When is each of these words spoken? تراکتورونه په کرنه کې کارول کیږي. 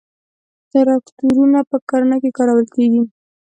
تراکتورونه 0.71 1.59
په 1.69 1.77
کرنه 1.89 2.15
کې 2.21 2.29
کارول 2.37 2.67
کیږي. 2.75 3.01